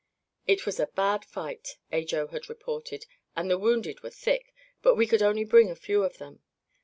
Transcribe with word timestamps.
"It 0.47 0.65
was 0.65 0.79
a 0.79 0.87
bad 0.87 1.23
fight," 1.23 1.77
Ajo 1.91 2.25
had 2.29 2.49
reported, 2.49 3.05
"and 3.35 3.51
the 3.51 3.59
wounded 3.59 4.01
were 4.01 4.09
thick, 4.09 4.51
but 4.81 4.95
we 4.95 5.05
could 5.05 5.21
only 5.21 5.45
bring 5.45 5.69
a 5.69 5.75
few 5.75 6.03
of 6.03 6.17
them. 6.17 6.41